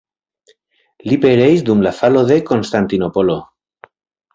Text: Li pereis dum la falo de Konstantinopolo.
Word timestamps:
Li 1.11 1.19
pereis 1.27 1.63
dum 1.69 1.85
la 1.89 1.95
falo 2.01 2.27
de 2.33 2.41
Konstantinopolo. 2.51 3.41